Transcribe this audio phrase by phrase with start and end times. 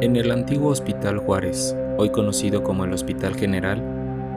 [0.00, 3.82] En el antiguo Hospital Juárez, hoy conocido como el Hospital General,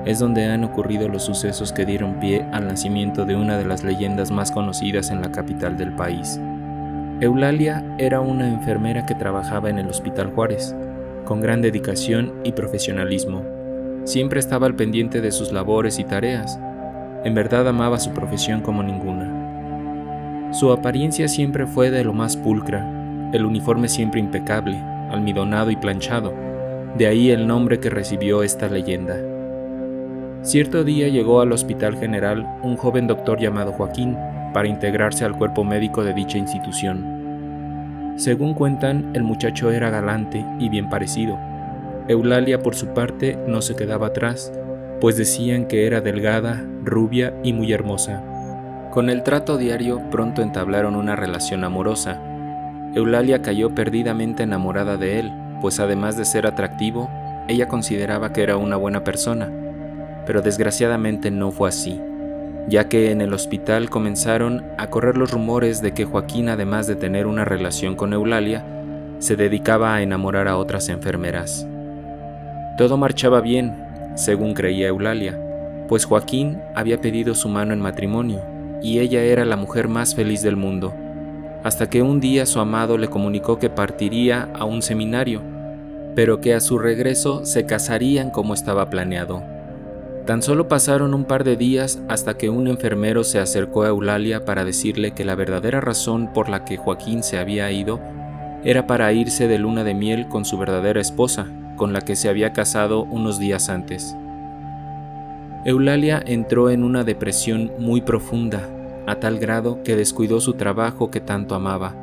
[0.07, 3.83] es donde han ocurrido los sucesos que dieron pie al nacimiento de una de las
[3.83, 6.39] leyendas más conocidas en la capital del país.
[7.19, 10.75] Eulalia era una enfermera que trabajaba en el Hospital Juárez,
[11.25, 13.43] con gran dedicación y profesionalismo.
[14.03, 16.59] Siempre estaba al pendiente de sus labores y tareas.
[17.23, 20.49] En verdad amaba su profesión como ninguna.
[20.53, 26.33] Su apariencia siempre fue de lo más pulcra, el uniforme siempre impecable, almidonado y planchado,
[26.97, 29.15] de ahí el nombre que recibió esta leyenda.
[30.43, 34.17] Cierto día llegó al Hospital General un joven doctor llamado Joaquín
[34.53, 38.13] para integrarse al cuerpo médico de dicha institución.
[38.17, 41.37] Según cuentan, el muchacho era galante y bien parecido.
[42.07, 44.51] Eulalia, por su parte, no se quedaba atrás,
[44.99, 48.23] pues decían que era delgada, rubia y muy hermosa.
[48.91, 52.21] Con el trato diario pronto entablaron una relación amorosa,
[52.93, 57.09] Eulalia cayó perdidamente enamorada de él, pues además de ser atractivo,
[57.47, 59.49] ella consideraba que era una buena persona.
[60.25, 62.01] Pero desgraciadamente no fue así,
[62.67, 66.97] ya que en el hospital comenzaron a correr los rumores de que Joaquín, además de
[66.97, 68.65] tener una relación con Eulalia,
[69.19, 71.65] se dedicaba a enamorar a otras enfermeras.
[72.77, 73.73] Todo marchaba bien,
[74.15, 75.39] según creía Eulalia,
[75.87, 78.41] pues Joaquín había pedido su mano en matrimonio
[78.81, 80.93] y ella era la mujer más feliz del mundo
[81.63, 85.41] hasta que un día su amado le comunicó que partiría a un seminario,
[86.15, 89.43] pero que a su regreso se casarían como estaba planeado.
[90.25, 94.45] Tan solo pasaron un par de días hasta que un enfermero se acercó a Eulalia
[94.45, 97.99] para decirle que la verdadera razón por la que Joaquín se había ido
[98.63, 102.29] era para irse de luna de miel con su verdadera esposa, con la que se
[102.29, 104.15] había casado unos días antes.
[105.65, 108.67] Eulalia entró en una depresión muy profunda
[109.11, 111.93] a tal grado que descuidó su trabajo que tanto amaba.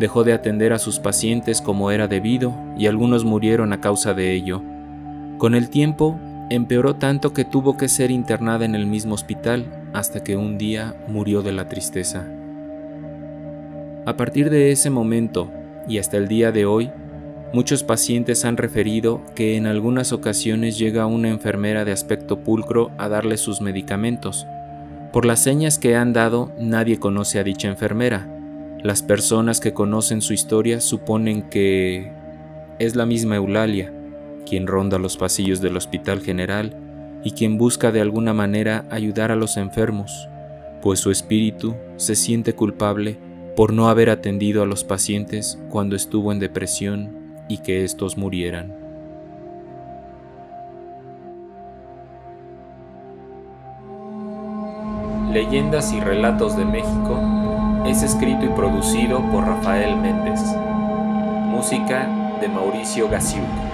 [0.00, 4.32] Dejó de atender a sus pacientes como era debido y algunos murieron a causa de
[4.32, 4.60] ello.
[5.38, 6.18] Con el tiempo,
[6.50, 10.96] empeoró tanto que tuvo que ser internada en el mismo hospital hasta que un día
[11.06, 12.26] murió de la tristeza.
[14.04, 15.50] A partir de ese momento
[15.86, 16.90] y hasta el día de hoy,
[17.52, 23.08] muchos pacientes han referido que en algunas ocasiones llega una enfermera de aspecto pulcro a
[23.08, 24.48] darle sus medicamentos,
[25.14, 28.26] por las señas que han dado, nadie conoce a dicha enfermera.
[28.82, 32.10] Las personas que conocen su historia suponen que
[32.80, 33.92] es la misma Eulalia,
[34.44, 36.76] quien ronda los pasillos del Hospital General
[37.22, 40.28] y quien busca de alguna manera ayudar a los enfermos,
[40.82, 43.16] pues su espíritu se siente culpable
[43.54, 47.16] por no haber atendido a los pacientes cuando estuvo en depresión
[47.48, 48.83] y que estos murieran.
[55.34, 57.20] Leyendas y Relatos de México
[57.84, 60.40] es escrito y producido por Rafael Méndez.
[60.40, 62.08] Música
[62.40, 63.73] de Mauricio Gasiuk.